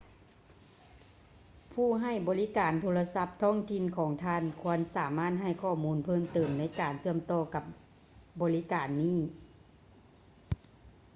[1.73, 7.63] ຜູ້ໃຫ້ບໍລິການໂທລະສັບທ້ອງຖິ່ນຂອງທ່ານຄວນສາມາດໃຫ້ຂໍ້ມູນເພີ່ມເຕີມໃນການເຊື່ອມຕໍ່ກັບ
[8.41, 9.19] ບໍລິການນີ້